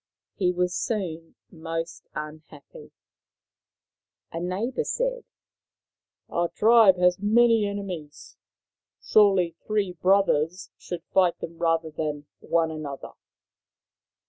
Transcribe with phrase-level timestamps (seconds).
[0.33, 2.91] He was soon most unhappy.
[4.31, 5.25] A neighbour said:"
[6.27, 8.35] Our tribe has many enemies.
[8.99, 13.13] Surely three brothers should fight them rather than one another.'